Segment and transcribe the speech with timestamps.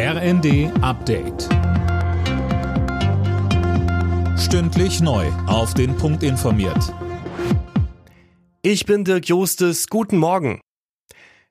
[0.00, 1.48] RND Update.
[4.38, 5.26] Stündlich neu.
[5.48, 6.94] Auf den Punkt informiert.
[8.62, 9.88] Ich bin Dirk Jostes.
[9.88, 10.60] Guten Morgen.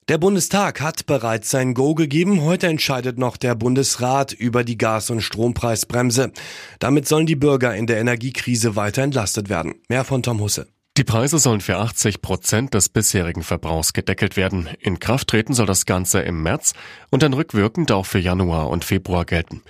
[0.08, 2.40] Der Bundestag hat bereits sein Go gegeben.
[2.40, 6.32] Heute entscheidet noch der Bundesrat über die Gas- und Strompreisbremse.
[6.78, 9.74] Damit sollen die Bürger in der Energiekrise weiter entlastet werden.
[9.90, 10.68] Mehr von Tom Husse.
[10.98, 14.68] Die Preise sollen für 80 Prozent des bisherigen Verbrauchs gedeckelt werden.
[14.80, 16.74] In Kraft treten soll das Ganze im März
[17.10, 19.62] und dann rückwirkend auch für Januar und Februar gelten.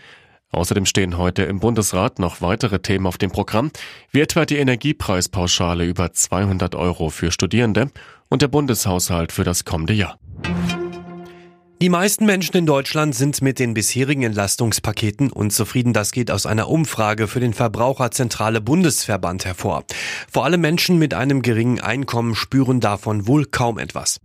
[0.52, 3.72] Außerdem stehen heute im Bundesrat noch weitere Themen auf dem Programm,
[4.10, 7.90] wie etwa die Energiepreispauschale über 200 Euro für Studierende
[8.30, 10.18] und der Bundeshaushalt für das kommende Jahr.
[11.80, 15.92] Die meisten Menschen in Deutschland sind mit den bisherigen Entlastungspaketen unzufrieden.
[15.92, 19.84] Das geht aus einer Umfrage für den Verbraucherzentrale Bundesverband hervor.
[20.28, 24.20] Vor allem Menschen mit einem geringen Einkommen spüren davon wohl kaum etwas.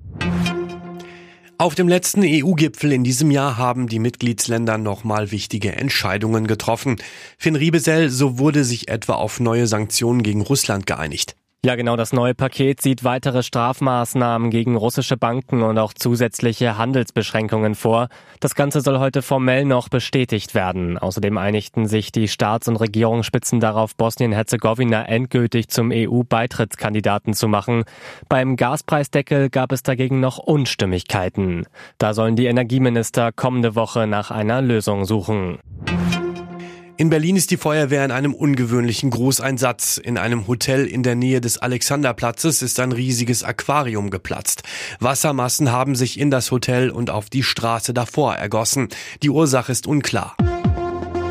[1.59, 6.95] Auf dem letzten EU-Gipfel in diesem Jahr haben die Mitgliedsländer nochmal wichtige Entscheidungen getroffen.
[7.37, 11.35] Finn Riebesell, so wurde sich etwa auf neue Sanktionen gegen Russland geeinigt.
[11.65, 11.95] Ja, genau.
[11.95, 18.09] Das neue Paket sieht weitere Strafmaßnahmen gegen russische Banken und auch zusätzliche Handelsbeschränkungen vor.
[18.41, 20.97] Das Ganze soll heute formell noch bestätigt werden.
[20.97, 27.85] Außerdem einigten sich die Staats- und Regierungsspitzen darauf, Bosnien-Herzegowina endgültig zum EU-Beitrittskandidaten zu machen.
[28.27, 31.65] Beim Gaspreisdeckel gab es dagegen noch Unstimmigkeiten.
[31.97, 35.59] Da sollen die Energieminister kommende Woche nach einer Lösung suchen.
[36.95, 39.97] In Berlin ist die Feuerwehr in einem ungewöhnlichen Großeinsatz.
[39.97, 44.61] In einem Hotel in der Nähe des Alexanderplatzes ist ein riesiges Aquarium geplatzt.
[44.99, 48.89] Wassermassen haben sich in das Hotel und auf die Straße davor ergossen.
[49.23, 50.37] Die Ursache ist unklar.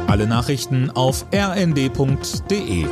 [0.08, 2.86] Alle Nachrichten auf rnd.de